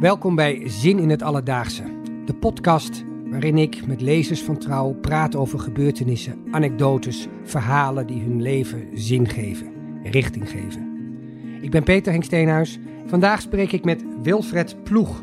[0.00, 1.82] Welkom bij Zin in het Alledaagse,
[2.24, 8.42] de podcast waarin ik met lezers van Trouw praat over gebeurtenissen, anekdotes, verhalen die hun
[8.42, 9.72] leven zin geven,
[10.02, 10.88] richting geven.
[11.60, 12.78] Ik ben Peter Henk Steenhuis.
[13.06, 15.22] Vandaag spreek ik met Wilfred Ploeg.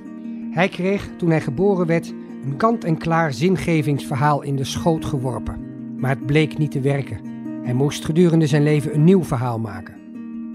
[0.52, 2.14] Hij kreeg toen hij geboren werd
[2.44, 5.60] een kant-en-klaar zingevingsverhaal in de schoot geworpen.
[5.98, 7.20] Maar het bleek niet te werken.
[7.64, 9.96] Hij moest gedurende zijn leven een nieuw verhaal maken.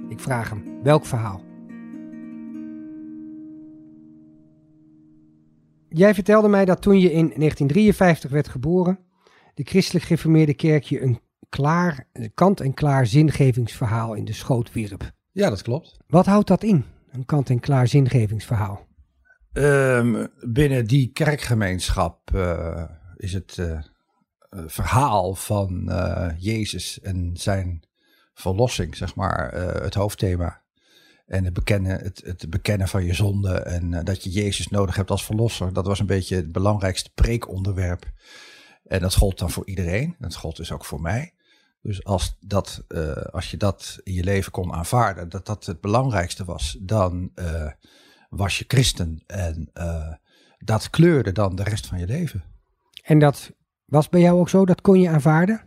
[0.08, 1.49] Ik vraag hem, welk verhaal?
[5.92, 8.98] Jij vertelde mij dat toen je in 1953 werd geboren,
[9.54, 15.10] de christelijk gereformeerde kerk je een klaar, kant-en-klaar zingevingsverhaal in de schoot wierp.
[15.30, 15.96] Ja, dat klopt.
[16.06, 18.88] Wat houdt dat in, een kant-en-klaar zingevingsverhaal?
[19.52, 22.84] Um, binnen die kerkgemeenschap uh,
[23.16, 23.80] is het uh,
[24.66, 27.82] verhaal van uh, Jezus en zijn
[28.34, 29.52] verlossing, zeg maar,
[29.82, 30.59] het hoofdthema.
[31.30, 35.10] En het bekennen, het, het bekennen van je zonde en dat je Jezus nodig hebt
[35.10, 35.72] als verlosser.
[35.72, 38.10] Dat was een beetje het belangrijkste preekonderwerp.
[38.84, 40.16] En dat gold dan voor iedereen.
[40.18, 41.34] Dat gold dus ook voor mij.
[41.82, 42.84] Dus als, dat,
[43.30, 47.32] als je dat in je leven kon aanvaarden, dat dat het belangrijkste was, dan
[48.28, 49.22] was je christen.
[49.26, 49.70] En
[50.58, 52.44] dat kleurde dan de rest van je leven.
[53.02, 53.50] En dat
[53.84, 54.64] was bij jou ook zo?
[54.64, 55.62] Dat kon je aanvaarden?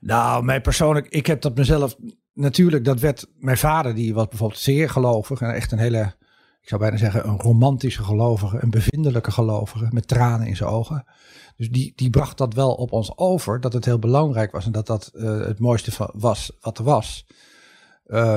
[0.00, 1.96] Nou, mij persoonlijk, ik heb dat mezelf
[2.32, 6.14] natuurlijk, dat werd mijn vader, die was bijvoorbeeld zeer gelovig en echt een hele,
[6.60, 11.04] ik zou bijna zeggen, een romantische gelovige, een bevindelijke gelovige met tranen in zijn ogen.
[11.56, 14.72] Dus die, die bracht dat wel op ons over, dat het heel belangrijk was en
[14.72, 17.26] dat dat uh, het mooiste van was wat er was.
[18.06, 18.36] Uh,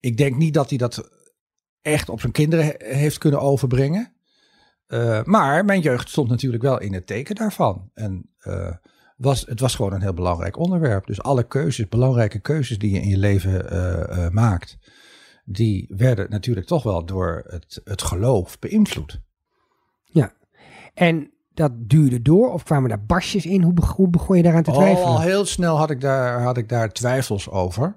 [0.00, 1.10] ik denk niet dat hij dat
[1.82, 4.12] echt op zijn kinderen heeft kunnen overbrengen.
[4.88, 7.90] Uh, maar mijn jeugd stond natuurlijk wel in het teken daarvan.
[7.94, 8.72] En uh,
[9.18, 11.06] was, het was gewoon een heel belangrijk onderwerp.
[11.06, 14.78] Dus alle keuzes, belangrijke keuzes die je in je leven uh, maakt,
[15.44, 19.20] die werden natuurlijk toch wel door het, het geloof beïnvloed.
[20.04, 20.32] Ja,
[20.94, 23.62] en dat duurde door of kwamen daar barstjes in?
[23.62, 25.08] Hoe, hoe begon je daaraan te twijfelen?
[25.08, 27.96] Al heel snel had ik daar, had ik daar twijfels over.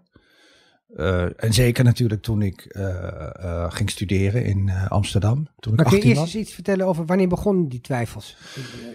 [0.98, 2.88] Uh, en zeker natuurlijk toen ik uh,
[3.44, 5.48] uh, ging studeren in Amsterdam.
[5.60, 8.38] Toen maar ik kun je eerst eens iets vertellen over wanneer begonnen die twijfels?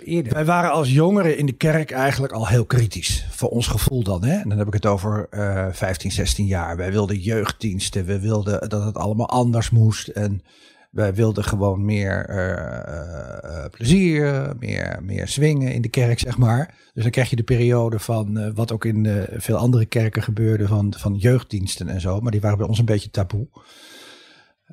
[0.05, 0.33] Eerder.
[0.33, 3.27] Wij waren als jongeren in de kerk eigenlijk al heel kritisch.
[3.31, 4.25] Voor ons gevoel dan.
[4.25, 4.37] Hè?
[4.37, 5.29] En dan heb ik het over
[5.73, 6.77] 15, 16 jaar.
[6.77, 8.05] Wij wilden jeugddiensten.
[8.05, 10.09] We wilden dat het allemaal anders moest.
[10.09, 10.43] En
[10.91, 16.75] wij wilden gewoon meer uh, uh, plezier, meer, meer swingen in de kerk, zeg maar.
[16.93, 20.95] Dus dan krijg je de periode van wat ook in veel andere kerken gebeurde, van,
[20.97, 22.21] van jeugddiensten en zo.
[22.21, 23.49] Maar die waren bij ons een beetje taboe.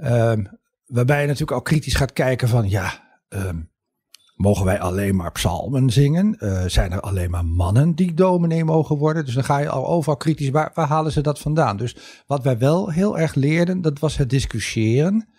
[0.03, 3.71] Um, waarbij je natuurlijk ook kritisch gaat kijken van, ja, um,
[4.35, 6.35] mogen wij alleen maar psalmen zingen?
[6.69, 9.25] zijn er alleen maar mannen die dominee mogen worden?
[9.25, 11.77] Dus dan ga je al overal kritisch, waar, waar halen ze dat vandaan?
[11.77, 11.95] Dus
[12.27, 15.32] wat wij wel heel erg leerden, dat was het discussiëren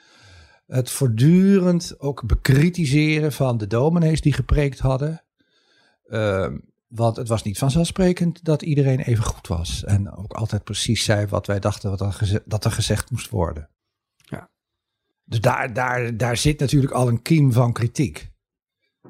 [0.66, 5.24] het voortdurend ook bekritiseren van de dominees die gepreekt hadden.
[6.06, 6.52] Uh,
[6.88, 9.84] want het was niet vanzelfsprekend dat iedereen even goed was.
[9.84, 13.68] En ook altijd precies zei wat wij dachten wat er dat er gezegd moest worden.
[14.14, 14.50] Ja.
[15.24, 18.32] Dus daar, daar, daar zit natuurlijk al een kiem van kritiek.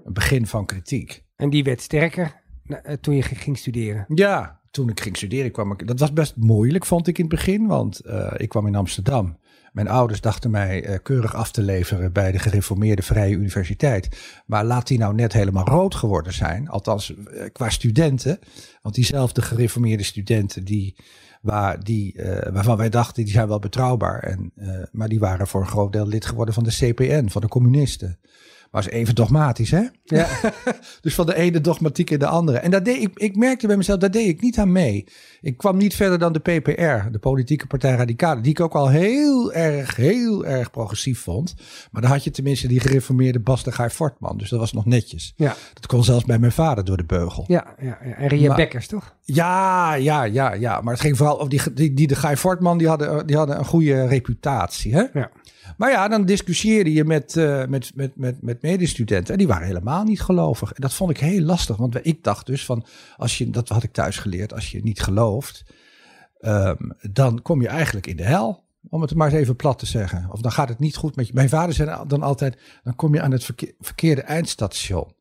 [0.04, 1.24] Een begin van kritiek.
[1.36, 4.04] En die werd sterker eh, toen je ging studeren?
[4.08, 5.86] Ja, toen ik ging studeren kwam ik...
[5.86, 7.66] Dat was best moeilijk, vond ik in het begin.
[7.66, 9.38] Want uh, ik kwam in Amsterdam.
[9.74, 14.08] Mijn ouders dachten mij uh, keurig af te leveren bij de gereformeerde Vrije Universiteit.
[14.46, 16.68] Maar laat die nou net helemaal rood geworden zijn.
[16.68, 18.38] Althans, uh, qua studenten.
[18.82, 20.96] Want diezelfde gereformeerde studenten die,
[21.40, 24.22] waar, die, uh, waarvan wij dachten, die zijn wel betrouwbaar.
[24.22, 24.52] En,
[24.92, 28.18] maar die waren voor een groot deel lid geworden van de CPN, van de communisten.
[28.78, 29.82] Is even dogmatisch, hè?
[30.04, 30.28] Ja.
[31.00, 32.58] dus van de ene dogmatiek in de andere.
[32.58, 35.04] En dat deed ik, ik merkte bij mezelf, daar deed ik niet aan mee.
[35.40, 38.88] Ik kwam niet verder dan de PPR, de Politieke Partij Radicale, die ik ook al
[38.88, 41.54] heel erg, heel erg progressief vond.
[41.90, 44.84] Maar dan had je tenminste die gereformeerde Bas de Gaai Fortman, dus dat was nog
[44.84, 45.32] netjes.
[45.36, 45.54] Ja.
[45.74, 47.44] Dat kon zelfs bij mijn vader door de beugel.
[47.46, 48.14] Ja, ja, ja.
[48.14, 49.14] en Ria Bekkers, toch?
[49.22, 50.80] Ja, ja, ja, ja.
[50.80, 53.64] Maar het ging vooral over die, die, die de Fortman, die hadden, die hadden een
[53.64, 55.04] goede reputatie, hè?
[55.12, 55.30] Ja.
[55.76, 59.32] Maar ja, dan discussieerde je met, uh, met, met, met, met medestudenten.
[59.32, 60.72] En die waren helemaal niet gelovig.
[60.72, 61.76] En dat vond ik heel lastig.
[61.76, 65.02] Want ik dacht dus van, als je, dat had ik thuis geleerd, als je niet
[65.02, 65.64] gelooft,
[66.40, 68.62] um, dan kom je eigenlijk in de hel.
[68.88, 70.28] Om het maar eens even plat te zeggen.
[70.30, 71.34] Of dan gaat het niet goed met je.
[71.34, 73.50] Mijn vader zei dan altijd, dan kom je aan het
[73.80, 75.12] verkeerde eindstation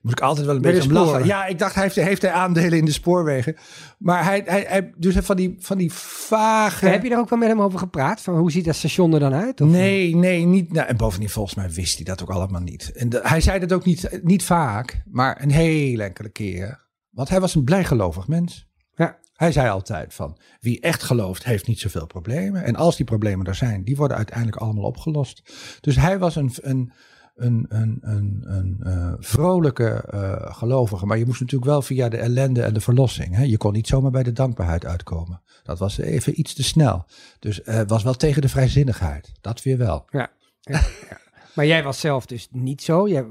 [0.00, 1.26] moet ik altijd wel een beetje om lachen.
[1.26, 3.56] Ja, ik dacht, hij heeft, heeft hij aandelen in de spoorwegen.
[3.98, 6.86] Maar hij, hij, hij dus van die, van die vage...
[6.86, 8.20] heb je daar ook wel met hem over gepraat?
[8.20, 9.60] Van hoe ziet dat station er dan uit?
[9.60, 9.68] Of?
[9.68, 10.72] Nee, nee, niet.
[10.72, 12.92] Nou, en bovendien, volgens mij wist hij dat ook allemaal niet.
[12.92, 16.88] En de, hij zei dat ook niet, niet vaak, maar een heel enkele keer.
[17.10, 18.68] Want hij was een blijgelovig mens.
[18.94, 19.18] Ja.
[19.34, 22.64] Hij zei altijd van wie echt gelooft heeft niet zoveel problemen.
[22.64, 25.52] En als die problemen er zijn, die worden uiteindelijk allemaal opgelost.
[25.80, 26.92] Dus hij was een, een,
[27.40, 31.06] een, een, een, een uh, vrolijke uh, gelovige.
[31.06, 33.34] Maar je moest natuurlijk wel via de ellende en de verlossing.
[33.34, 33.42] Hè?
[33.42, 35.42] Je kon niet zomaar bij de dankbaarheid uitkomen.
[35.62, 37.04] Dat was even iets te snel.
[37.38, 39.32] Dus het uh, was wel tegen de vrijzinnigheid.
[39.40, 40.06] Dat weer wel.
[40.10, 41.18] Ja, ja, ja.
[41.54, 43.08] Maar jij was zelf dus niet zo.
[43.08, 43.26] Jij,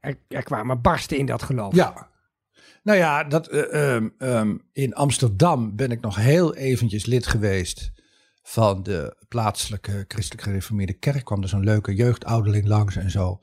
[0.00, 1.74] er, er kwamen barsten in dat geloof.
[1.74, 2.10] Ja,
[2.82, 7.92] nou ja, dat, um, um, in Amsterdam ben ik nog heel eventjes lid geweest
[8.42, 11.24] van de plaatselijke christelijk gereformeerde kerk.
[11.24, 13.38] Kwam er zo'n leuke jeugdouderling langs en zo.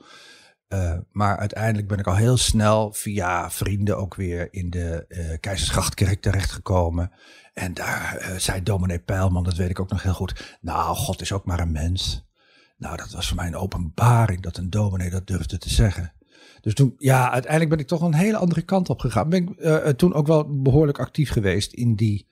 [0.68, 5.38] Uh, maar uiteindelijk ben ik al heel snel via vrienden ook weer in de uh,
[5.40, 7.12] Keizersgrachtkerk terechtgekomen.
[7.54, 10.58] En daar uh, zei dominee Peilman, dat weet ik ook nog heel goed.
[10.60, 12.28] Nou, God is ook maar een mens.
[12.76, 16.12] Nou, dat was voor mij een openbaring dat een dominee dat durfde te zeggen.
[16.60, 19.28] Dus toen, ja, uiteindelijk ben ik toch een hele andere kant op gegaan.
[19.28, 22.26] Ben ik toen ook wel behoorlijk actief geweest in die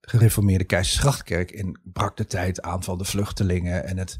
[0.00, 1.50] gereformeerde Keizersgrachtkerk.
[1.50, 4.16] En brak de tijd aan van de vluchtelingen en het,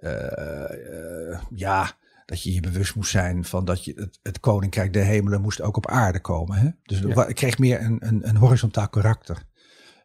[0.00, 1.96] uh, uh, ja,
[2.26, 5.60] dat je je bewust moest zijn van dat je het, het koninkrijk der hemelen moest
[5.60, 6.58] ook op aarde komen.
[6.58, 6.68] Hè?
[6.82, 7.26] Dus ja.
[7.26, 9.42] ik kreeg meer een, een, een horizontaal karakter.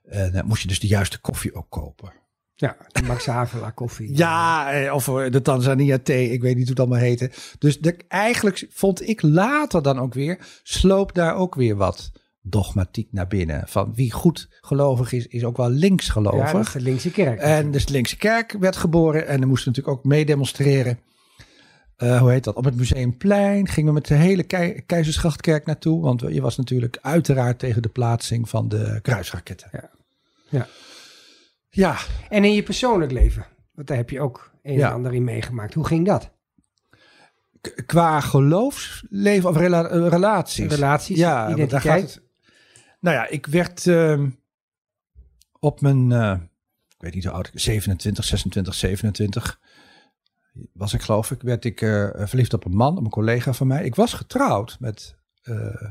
[0.04, 2.14] En dan moest je dus de juiste koffie ook kopen.
[2.56, 4.18] Ja, de Max Havelaar koffie.
[4.18, 7.32] ja, of de Tanzania thee, ik weet niet hoe het allemaal heette.
[7.60, 12.12] Dus de, eigenlijk vond ik later dan ook weer, sloop daar ook weer wat
[12.50, 13.64] dogmatiek naar binnen.
[13.68, 16.46] Van wie goed gelovig is, is ook wel linksgelovig.
[16.46, 17.40] Ja, dat is de linkse kerk.
[17.40, 21.00] En dus de linkse kerk werd geboren en er moesten natuurlijk ook meedemonstreren.
[21.98, 22.56] Uh, hoe heet dat?
[22.56, 26.02] Op het Museumplein gingen we met de hele Ke Keizersgrachtkerk naartoe.
[26.02, 29.70] Want je was natuurlijk uiteraard tegen de plaatsing van de kruisraketten.
[29.72, 29.90] Ja.
[30.50, 30.68] ja.
[31.70, 31.98] Ja.
[32.30, 34.88] En in je persoonlijk leven, want daar heb je ook een ja.
[34.88, 35.74] en ander in meegemaakt.
[35.74, 36.32] Hoe ging dat?
[37.62, 40.74] K qua geloofsleven of rela relaties?
[40.74, 41.84] Relaties, ja, identiteit.
[41.84, 42.22] Daar gaat het,
[43.00, 44.28] nou ja, ik werd uh,
[45.60, 46.38] op mijn, uh,
[46.88, 49.60] ik weet niet hoe oud ik 27, 26, 27
[50.74, 53.68] was ik geloof ik, werd ik uh, verliefd op een man, op een collega van
[53.68, 53.86] mij.
[53.86, 55.90] Ik was getrouwd met uh,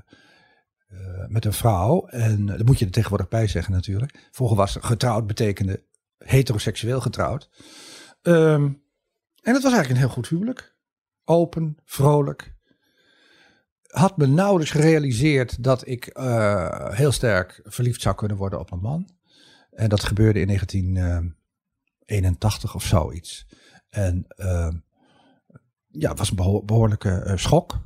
[1.28, 2.06] met een vrouw.
[2.06, 4.28] En dat moet je er tegenwoordig bij zeggen natuurlijk.
[4.30, 5.84] Vroeger was getrouwd betekende
[6.18, 7.50] heteroseksueel getrouwd.
[8.22, 8.82] Um,
[9.42, 10.76] en het was eigenlijk een heel goed huwelijk.
[11.24, 12.56] Open, vrolijk.
[13.88, 18.80] Had me nauwelijks gerealiseerd dat ik uh, heel sterk verliefd zou kunnen worden op een
[18.80, 19.08] man.
[19.70, 23.46] En dat gebeurde in 1981 of zoiets.
[23.88, 24.76] En ehm,
[25.86, 27.80] ja, het was een beho behoorlijke schok.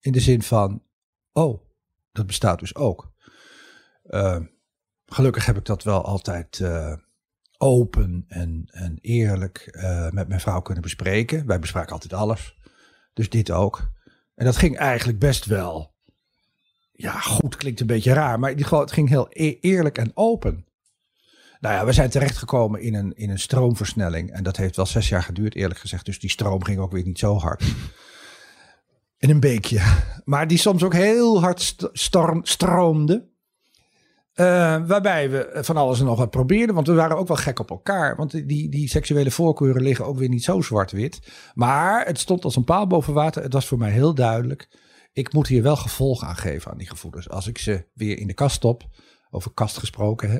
[0.00, 0.82] In de zin van,
[1.32, 1.62] oh,
[2.12, 3.12] dat bestaat dus ook.
[4.04, 4.40] Uh,
[5.06, 6.62] gelukkig heb ik dat wel altijd
[7.58, 9.78] open en, en eerlijk
[10.10, 11.46] met mijn vrouw kunnen bespreken.
[11.46, 12.58] Wij bespraken altijd alles.
[13.12, 13.96] Dus dit ook.
[14.38, 15.94] En dat ging eigenlijk best wel.
[16.92, 20.66] Ja, goed klinkt een beetje raar, maar het ging heel e eerlijk en open.
[21.60, 24.30] Nou ja, we zijn terechtgekomen in een, in een stroomversnelling.
[24.30, 26.04] En dat heeft wel zes jaar geduurd, eerlijk gezegd.
[26.04, 27.62] Dus die stroom ging ook weer niet zo hard.
[29.18, 29.80] In een beekje.
[30.24, 33.28] Maar die soms ook heel hard storm, stroomde.
[34.40, 36.74] Uh, waarbij we van alles en nog wat probeerden.
[36.74, 38.16] Want we waren ook wel gek op elkaar.
[38.16, 41.20] Want die, die seksuele voorkeuren liggen ook weer niet zo zwart-wit.
[41.54, 43.42] Maar het stond als een paal boven water.
[43.42, 44.68] Het was voor mij heel duidelijk.
[45.12, 47.28] Ik moet hier wel gevolg aan geven aan die gevoelens.
[47.28, 48.86] Als ik ze weer in de kast stop.
[49.30, 50.30] Over kast gesproken.
[50.30, 50.38] Hè,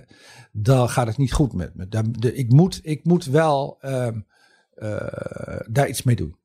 [0.53, 2.33] dan gaat het niet goed met me.
[2.33, 4.27] Ik, moet, ik moet wel um,
[4.76, 4.97] uh,
[5.67, 6.38] daar iets mee doen.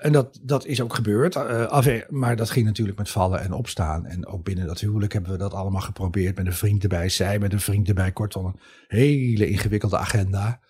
[0.00, 1.34] En dat, dat is ook gebeurd.
[1.34, 4.06] Uh, maar dat ging natuurlijk met vallen en opstaan.
[4.06, 6.36] En ook binnen dat huwelijk hebben we dat allemaal geprobeerd.
[6.36, 8.12] Met een vriend erbij, zij met een vriend erbij.
[8.12, 10.60] Kortom, een hele ingewikkelde agenda.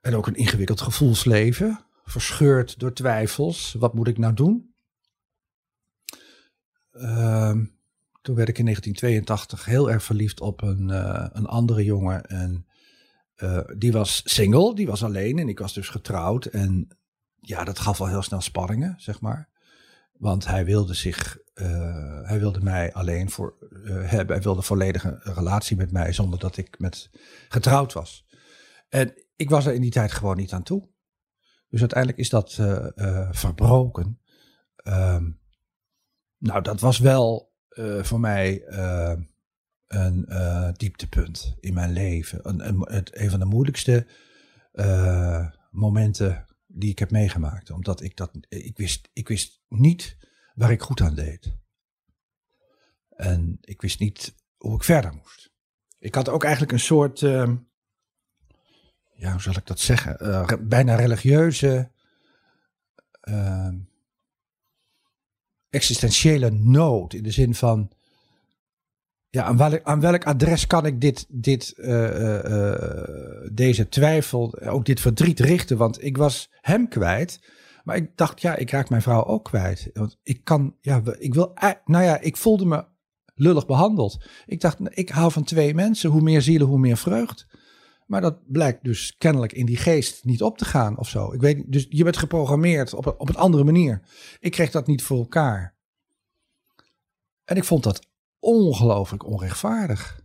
[0.00, 1.80] En ook een ingewikkeld gevoelsleven.
[2.04, 3.74] Verscheurd door twijfels.
[3.78, 4.74] Wat moet ik nou doen?
[6.92, 7.56] Uh,
[8.22, 12.24] toen werd ik in 1982 heel erg verliefd op een, uh, een andere jongen.
[12.26, 12.66] En
[13.36, 15.38] uh, die was single, die was alleen.
[15.38, 16.44] En ik was dus getrouwd.
[16.44, 16.88] En
[17.50, 19.48] ja, dat gaf al heel snel spanningen, zeg maar.
[20.12, 24.34] Want hij wilde zich, uh, hij wilde mij alleen voor uh, hebben.
[24.34, 27.10] Hij wilde volledige relatie met mij zonder dat ik met
[27.48, 28.26] getrouwd was.
[28.88, 30.88] En ik was er in die tijd gewoon niet aan toe.
[31.68, 34.20] Dus uiteindelijk is dat uh, verbroken.
[34.84, 35.40] Um,
[36.38, 37.52] nou, dat was wel
[38.02, 38.62] voor mij
[39.86, 40.26] een
[40.76, 42.48] dieptepunt in mijn leven.
[42.48, 44.06] Een, een, een van de moeilijkste
[45.70, 47.70] momenten die ik heb meegemaakt.
[47.70, 50.16] Omdat ik dat, ik wist, ik wist niet
[50.54, 51.58] waar ik goed aan deed.
[53.08, 55.50] En ik wist niet hoe ik verder moest.
[55.98, 57.52] Ik had ook eigenlijk een soort, uh,
[59.14, 61.90] ja, hoe zal ik dat zeggen, uh, bijna religieuze,
[63.28, 63.74] uh,
[65.70, 67.12] existentiële nood.
[67.12, 67.92] In de zin van,
[69.30, 72.74] ja, aan, welk, aan welk adres kan ik dit, dit, uh, uh,
[73.52, 75.76] deze twijfel, ook dit verdriet richten?
[75.76, 77.40] Want ik was hem kwijt.
[77.84, 79.90] Maar ik dacht, ja, ik raak mijn vrouw ook kwijt.
[79.92, 81.52] Want ik kan, ja, ik wil,
[81.84, 82.84] nou ja, ik voelde me
[83.34, 84.24] lullig behandeld.
[84.46, 86.10] Ik dacht, ik hou van twee mensen.
[86.10, 87.46] Hoe meer zielen, hoe meer vreugd.
[88.06, 91.32] Maar dat blijkt dus kennelijk in die geest niet op te gaan of zo.
[91.32, 94.02] Ik weet, dus je bent geprogrammeerd op, op een andere manier.
[94.38, 95.74] Ik kreeg dat niet voor elkaar.
[97.44, 98.09] En ik vond dat
[98.40, 100.20] ongelooflijk onrechtvaardig.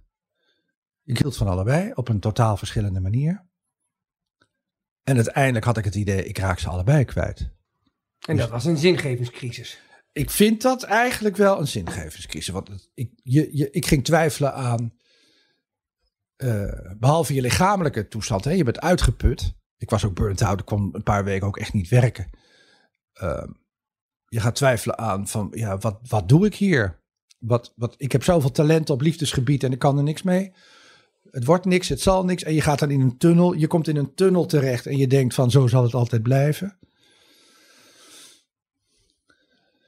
[1.04, 3.46] Ik hield van allebei op een totaal verschillende manier.
[5.04, 7.40] En uiteindelijk had ik het idee, ik raak ze allebei kwijt.
[7.40, 9.82] En dat dus was een zingevingscrisis.
[10.12, 12.54] Ik vind dat eigenlijk wel een zingevingscrisis.
[12.54, 14.94] Want ik, je, je, ik ging twijfelen aan,
[16.38, 19.56] uh, behalve je lichamelijke toestand, hè, je bent uitgeput.
[19.78, 22.30] Ik was ook burnt out, ik kon een paar weken ook echt niet werken.
[23.22, 23.48] Uh,
[24.26, 27.04] je gaat twijfelen aan van, ja, wat, wat doe ik hier?
[27.48, 30.54] Wat, wat, ik heb zoveel talent op liefdesgebied en ik kan er niks mee.
[31.32, 32.44] Het wordt niks, het zal niks.
[32.44, 33.54] En je gaat dan in een tunnel.
[33.54, 36.78] Je komt in een tunnel terecht en je denkt van zo zal het altijd blijven.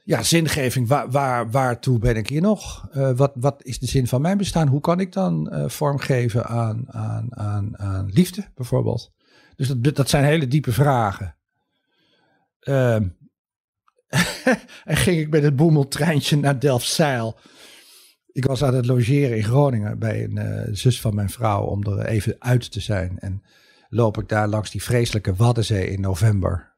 [0.04, 0.88] Ja, zingeving.
[0.88, 2.88] Waar, waar, waartoe ben ik hier nog?
[2.96, 4.68] Uh, wat, wat is de zin van mijn bestaan?
[4.68, 9.12] Hoe kan ik dan uh, vormgeven aan, aan, aan, aan liefde bijvoorbeeld?
[9.56, 11.36] Dus dat, dat zijn hele diepe vragen.
[12.62, 12.96] Uh,
[14.84, 17.38] en ging ik met het boemeltreintje naar Delfzijl.
[18.32, 21.82] Ik was aan het logeren in Groningen bij een uh, zus van mijn vrouw om
[21.82, 23.18] er even uit te zijn.
[23.18, 23.42] En
[23.88, 26.76] loop ik daar langs die vreselijke Waddenzee in november.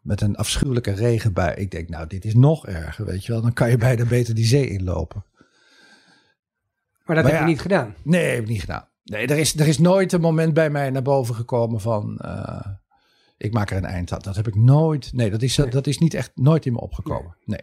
[0.00, 1.54] Met een afschuwelijke regenbui.
[1.54, 3.42] Ik denk, nou, dit is nog erger, weet je wel.
[3.42, 5.24] Dan kan je bijna beter die zee inlopen.
[7.04, 7.94] Maar dat heb je niet gedaan?
[8.02, 8.88] Nee, heb ik niet gedaan.
[9.04, 12.20] Nee, er is, er is nooit een moment bij mij naar boven gekomen van...
[12.24, 12.60] Uh,
[13.38, 14.18] ik maak er een eind aan.
[14.18, 15.12] Dat heb ik nooit.
[15.12, 17.36] Nee, dat is, dat is niet echt nooit in me opgekomen.
[17.44, 17.60] Nee.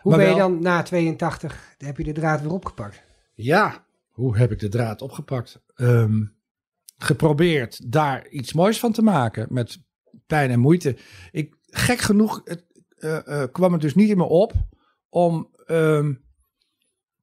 [0.00, 3.02] Hoe ben je dan na 82, heb je de draad weer opgepakt?
[3.34, 5.62] Ja, hoe heb ik de draad opgepakt?
[5.76, 6.36] Um,
[6.98, 9.82] geprobeerd daar iets moois van te maken met
[10.26, 10.96] pijn en moeite.
[11.30, 12.64] Ik, gek genoeg het,
[12.98, 14.52] uh, uh, kwam het dus niet in me op
[15.08, 16.24] om um,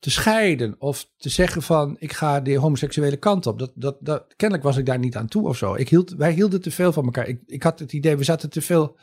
[0.04, 3.60] te scheiden of te zeggen van ik ga de homoseksuele kant op.
[3.60, 5.76] Dat, dat, dat, kennelijk was ik daar niet aan toe of zo.
[5.76, 7.28] Ik hield, wij hielden te veel van elkaar.
[7.28, 8.98] Ik, ik had het idee, we zaten te veel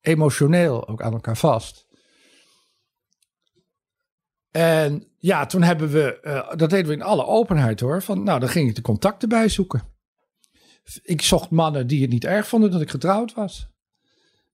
[0.00, 1.86] emotioneel ook aan elkaar vast.
[4.50, 8.40] En ja, toen hebben we, uh, dat deden we in alle openheid hoor, van nou
[8.40, 9.82] dan ging ik de contacten bijzoeken.
[11.02, 13.68] Ik zocht mannen die het niet erg vonden dat ik getrouwd was.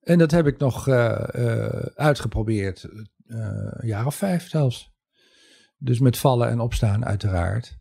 [0.01, 2.89] En dat heb ik nog uh, uh, uitgeprobeerd,
[3.27, 4.94] een jaar of vijf zelfs.
[5.79, 7.79] Dus met vallen en opstaan uiteraard.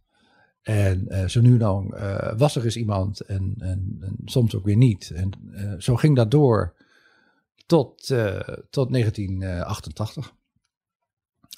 [0.63, 4.77] En uh, zo nu dan uh, was er eens iemand en, en, soms ook weer
[4.77, 5.09] niet.
[5.09, 6.75] En uh, zo ging dat door
[7.65, 8.05] tot,
[8.69, 10.33] tot 1988.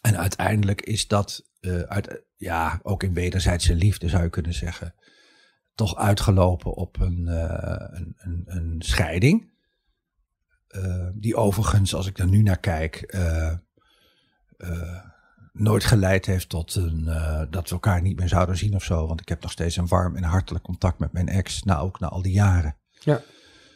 [0.02, 1.50] En uiteindelijk is dat,
[1.88, 4.96] uit, ja, ook in wederzijdse liefde zou je kunnen zeggen,
[5.76, 7.28] toch uitgelopen op een,
[7.96, 9.52] een, een, een, scheiding.
[11.14, 13.16] die overigens, als ik er nu naar kijk,
[15.56, 19.08] nooit geleid heeft tot een, uh, dat we elkaar niet meer zouden zien of zo.
[19.08, 22.00] Want ik heb nog steeds een warm en hartelijk contact met mijn ex, nou ook
[22.00, 22.78] na al die jaren.
[23.00, 23.22] Ja.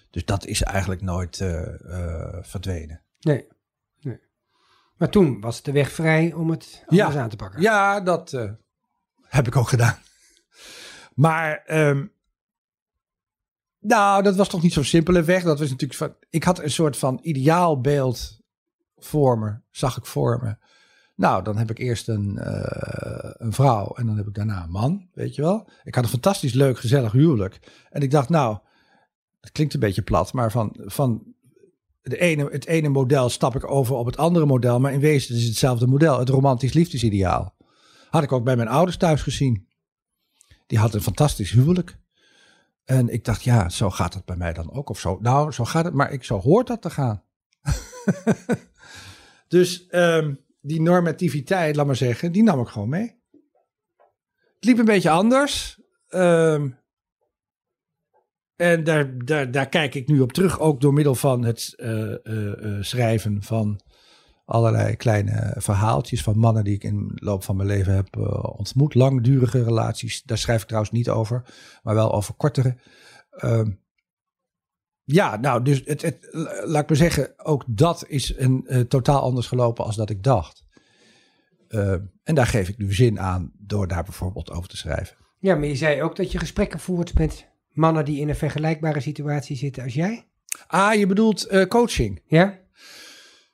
[0.09, 3.01] Dus dat is eigenlijk nooit uh, uh, verdwenen.
[3.19, 3.47] Nee.
[4.01, 4.19] nee.
[4.97, 7.21] Maar toen was de weg vrij om het anders ja.
[7.21, 7.61] aan te pakken.
[7.61, 8.31] Ja, dat
[9.21, 9.97] heb ik ook gedaan.
[11.13, 12.11] Maar um,
[13.79, 15.43] nou, dat was toch niet zo'n simpele weg.
[15.43, 18.39] Dat was natuurlijk van, ik had een soort van ideaalbeeld
[18.97, 20.67] voor me, zag ik voor me
[21.19, 24.71] nou, dan heb ik eerst een, uh, een vrouw en dan heb ik daarna een
[24.71, 25.69] man, weet je wel.
[25.83, 27.59] Ik had een fantastisch leuk, gezellig huwelijk.
[27.89, 28.57] En ik dacht, nou,
[29.39, 31.33] het klinkt een beetje plat, maar van, van
[32.01, 34.79] de ene, het ene model stap ik over op het andere model.
[34.79, 37.55] Maar in wezen is het hetzelfde model, het romantisch liefdesideaal.
[38.09, 39.67] Had ik ook bij mijn ouders thuis gezien.
[40.67, 41.97] Die had een fantastisch huwelijk.
[42.85, 45.17] En ik dacht, ja, zo gaat het bij mij dan ook of zo.
[45.21, 47.23] Nou, zo gaat het, maar ik, zo hoort dat te gaan.
[49.47, 53.17] dus um, die normativiteit, laat maar zeggen, die nam ik gewoon mee.
[54.55, 55.79] Het liep een beetje anders.
[56.09, 56.77] Um,
[58.55, 61.89] en daar, daar, daar kijk ik nu op terug, ook door middel van het uh,
[61.89, 63.81] uh, uh, schrijven van
[64.45, 68.17] allerlei kleine verhaaltjes van mannen die ik in de loop van mijn leven heb
[68.57, 68.95] ontmoet.
[68.95, 71.43] Langdurige relaties, daar schrijf ik trouwens niet over,
[71.83, 72.77] maar wel over kortere.
[73.43, 73.79] Um,
[75.11, 76.27] ja, nou, dus het, het,
[76.65, 80.23] laat ik maar zeggen, ook dat is een uh, totaal anders gelopen als dat ik
[80.23, 80.63] dacht.
[81.69, 81.91] Uh,
[82.23, 85.15] en daar geef ik nu zin aan door daar bijvoorbeeld over te schrijven.
[85.39, 88.99] Ja, maar je zei ook dat je gesprekken voert met mannen die in een vergelijkbare
[88.99, 90.27] situatie zitten als jij.
[90.67, 92.21] Ah, je bedoelt uh, coaching?
[92.25, 92.59] Ja.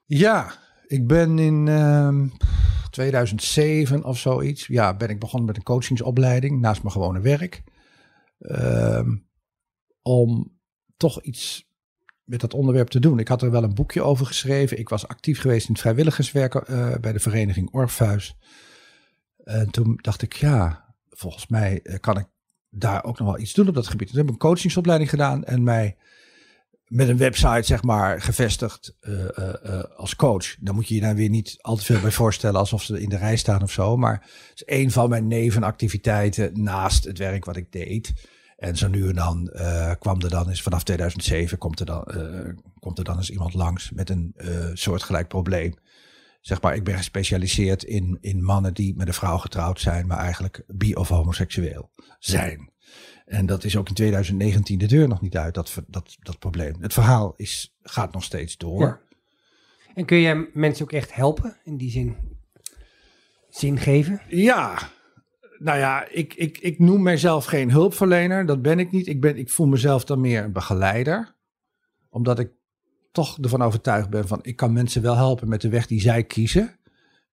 [0.05, 0.53] Ja,
[0.87, 1.67] ik ben in
[2.89, 4.67] 2007 of zoiets.
[4.67, 7.63] Ja, ben ik begonnen met een coachingsopleiding naast mijn gewone werk.
[8.39, 9.15] Ehm,
[10.01, 10.54] om
[10.97, 11.67] toch iets
[12.23, 13.19] met dat onderwerp te doen.
[13.19, 14.79] Ik had er wel een boekje over geschreven.
[14.79, 18.37] Ik was actief geweest in het vrijwilligerswerk uh, bij de vereniging Orpheus.
[19.43, 22.27] En toen dacht ik, ja, volgens mij eh, kan ik
[22.69, 24.07] daar ook nog wel iets doen op dat gebied.
[24.07, 25.97] Toen heb ik een coachingsopleiding gedaan en mij
[26.85, 30.55] met een website, zeg maar, gevestigd uh, als coach.
[30.59, 33.09] Dan moet je je daar weer niet al te veel bij voorstellen alsof ze in
[33.09, 33.97] de rij staan of zo.
[33.97, 34.13] Maar
[34.49, 38.13] het is een van mijn nevenactiviteiten naast het werk wat ik deed.
[38.55, 39.51] En zo nu en dan
[39.99, 42.03] kwam er dan eens, vanaf 2007 komt er dan,
[42.79, 44.35] komt er dan eens iemand langs met een
[44.73, 45.73] soortgelijk probleem.
[46.41, 50.17] Zeg maar, ik ben gespecialiseerd in, in mannen die met een vrouw getrouwd zijn, maar
[50.17, 52.73] eigenlijk bi- of homoseksueel zijn.
[53.25, 56.81] En dat is ook in 2019 de deur nog niet uit, dat, dat, dat probleem.
[56.81, 58.81] Het verhaal is, gaat nog steeds door.
[58.81, 58.99] Ja.
[59.95, 62.17] En kun je mensen ook echt helpen, in die zin
[63.49, 64.21] zin geven?
[64.27, 64.89] Ja,
[65.59, 69.07] nou ja, ik, ik, ik noem mijzelf geen hulpverlener, dat ben ik niet.
[69.07, 71.35] Ik, ben, ik voel mezelf dan meer een begeleider,
[72.09, 72.51] omdat ik
[73.11, 76.23] toch ervan overtuigd ben van ik kan mensen wel helpen met de weg die zij
[76.23, 76.79] kiezen.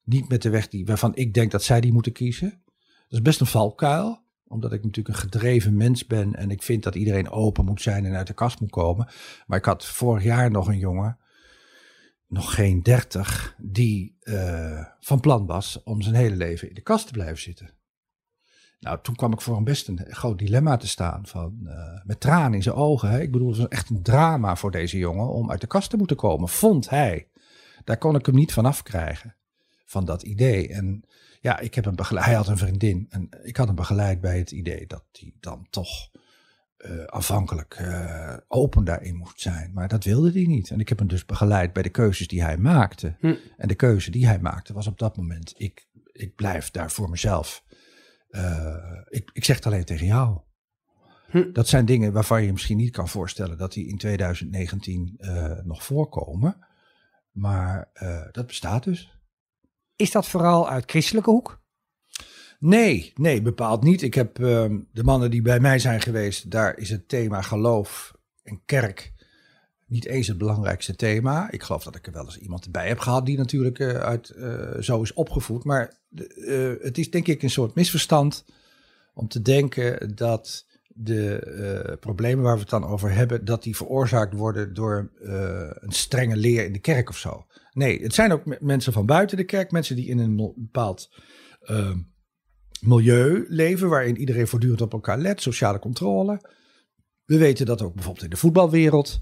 [0.04, 2.62] Niet met de weg die, waarvan ik denk dat zij die moeten kiezen.
[3.08, 6.82] Dat is best een valkuil omdat ik natuurlijk een gedreven mens ben en ik vind
[6.82, 9.08] dat iedereen open moet zijn en uit de kast moet komen.
[9.46, 11.18] Maar ik had vorig jaar nog een jongen,
[12.26, 17.06] nog geen dertig, die uh, van plan was om zijn hele leven in de kast
[17.06, 17.70] te blijven zitten.
[18.82, 21.26] Nou, toen kwam ik voor een best een groot dilemma te staan.
[21.26, 23.10] Van, uh, met tranen in zijn ogen.
[23.10, 23.20] Hè.
[23.20, 25.96] Ik bedoel, het was echt een drama voor deze jongen om uit de kast te
[25.96, 26.48] moeten komen.
[26.48, 27.28] Vond hij.
[27.84, 29.34] Daar kon ik hem niet van afkrijgen.
[29.84, 30.68] Van dat idee.
[30.68, 31.04] En
[31.40, 32.26] ja, ik heb hem begeleid.
[32.26, 33.06] Hij had een vriendin.
[33.10, 36.10] En ik had hem begeleid bij het idee dat hij dan toch
[36.78, 39.70] uh, afhankelijk uh, open daarin moest zijn.
[39.74, 40.70] Maar dat wilde hij niet.
[40.70, 43.16] En ik heb hem dus begeleid bij de keuzes die hij maakte.
[43.20, 43.34] Hm.
[43.56, 47.10] En de keuze die hij maakte was op dat moment: ik, ik blijf daar voor
[47.10, 47.64] mezelf.
[48.32, 50.40] Uh, ik, ik zeg het alleen tegen jou.
[51.28, 51.52] Hm.
[51.52, 55.20] Dat zijn dingen waarvan je, je misschien niet kan voorstellen dat die in 2019
[55.64, 56.66] nog voorkomen.
[57.30, 57.90] Maar
[58.32, 59.18] dat bestaat dus.
[59.96, 61.62] Is dat vooral uit christelijke hoek?
[62.58, 64.02] Nee, nee, bepaald niet.
[64.02, 68.14] Ik heb uh, de mannen die bij mij zijn geweest, daar is het thema geloof
[68.42, 69.12] en kerk
[69.86, 71.50] niet eens het belangrijkste thema.
[71.50, 74.32] Ik geloof dat ik er wel eens iemand erbij heb gehad die natuurlijk uh, uit,
[74.36, 75.64] uh, zo is opgevoed.
[75.64, 78.44] Maar uh, het is denk ik een soort misverstand
[79.14, 84.34] om te denken dat de problemen waar we het dan over hebben, dat die veroorzaakt
[84.34, 85.10] worden door
[85.80, 87.46] een strenge leer in de kerk of zo.
[87.72, 91.10] Nee, het zijn ook mensen van buiten de kerk, mensen die in een bepaald
[91.70, 91.94] uh,
[92.80, 96.40] milieu leven, waarin iedereen voortdurend op elkaar let, sociale controle.
[97.24, 99.20] We weten dat ook bijvoorbeeld in de voetbalwereld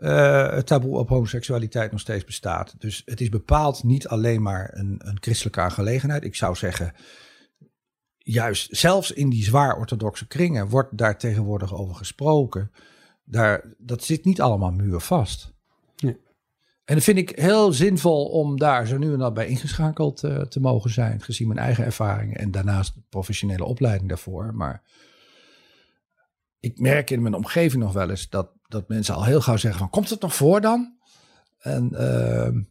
[0.00, 2.74] uh, het taboe op homoseksualiteit nog steeds bestaat.
[2.78, 6.24] Dus het is bepaald niet alleen maar een, een christelijke aangelegenheid.
[6.24, 6.94] Ik zou zeggen,
[8.18, 12.72] juist zelfs in die zwaar orthodoxe kringen wordt daar tegenwoordig over gesproken.
[13.24, 15.56] Daar, dat zit niet allemaal muurvast.
[16.88, 20.40] En dat vind ik heel zinvol om daar zo nu en dan bij ingeschakeld uh,
[20.40, 24.54] te mogen zijn, gezien mijn eigen ervaringen en daarnaast de professionele opleiding daarvoor.
[24.54, 24.82] Maar
[26.60, 29.80] ik merk in mijn omgeving nog wel eens dat, dat mensen al heel gauw zeggen
[29.80, 30.96] van, komt het nog voor dan?
[31.58, 32.62] En uh,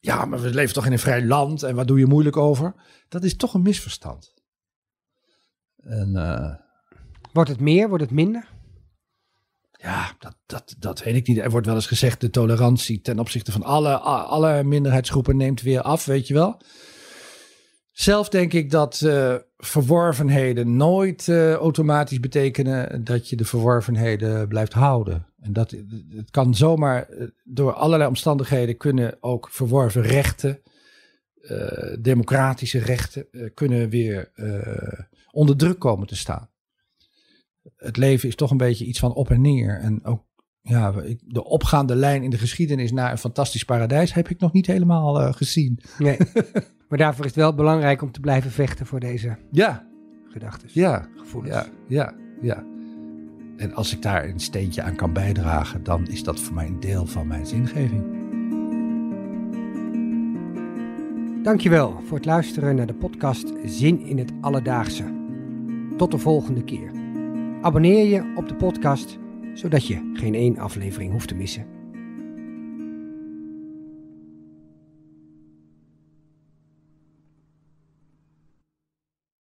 [0.00, 2.74] ja, maar we leven toch in een vrij land en wat doe je moeilijk over?
[3.08, 4.34] Dat is toch een misverstand.
[5.76, 6.54] En, uh,
[7.32, 8.54] wordt het meer, wordt het minder?
[9.70, 11.38] Ja, dat, dat, dat weet ik niet.
[11.38, 15.82] Er wordt wel eens gezegd, de tolerantie ten opzichte van alle, alle minderheidsgroepen neemt weer
[15.82, 16.60] af, weet je wel.
[17.96, 24.72] Zelf denk ik dat uh, verworvenheden nooit uh, automatisch betekenen dat je de verworvenheden blijft
[24.72, 25.26] houden.
[25.40, 25.70] En dat
[26.08, 30.62] het kan zomaar uh, door allerlei omstandigheden kunnen ook verworven rechten,
[32.00, 34.30] democratische rechten, kunnen weer
[35.30, 36.50] onder druk komen te staan
[37.76, 39.80] het leven is toch een beetje iets van op en neer.
[39.80, 40.24] En ook
[40.68, 44.66] ja, de opgaande lijn in de geschiedenis naar een fantastisch paradijs heb ik nog niet
[44.66, 45.80] helemaal uh, gezien.
[45.98, 46.16] Nee.
[46.88, 49.86] maar daarvoor is het wel belangrijk om te blijven vechten voor deze ja.
[50.28, 50.68] gedachten.
[50.72, 51.08] Ja.
[51.16, 51.54] Gevoelens.
[51.54, 52.64] Ja, ja, ja.
[53.56, 56.80] En als ik daar een steentje aan kan bijdragen, dan is dat voor mij een
[56.80, 58.24] deel van mijn zingeving.
[61.42, 65.14] Dankjewel voor het luisteren naar de podcast Zin in het Alledaagse.
[65.96, 66.90] Tot de volgende keer.
[67.60, 69.18] Abonneer je op de podcast,
[69.56, 71.75] zodat je geen één aflevering hoeft te missen.